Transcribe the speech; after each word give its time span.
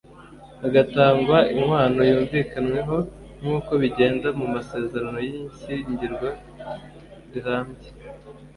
hagatangwa 0.63 1.37
inkwano 1.53 1.99
yumvikanyweho 2.09 2.97
nk’uko 3.39 3.71
bigenda 3.81 4.27
mu 4.39 4.45
masezerano 4.55 5.17
y’ishyingiranwa 5.27 6.29
rirambye. 7.31 7.89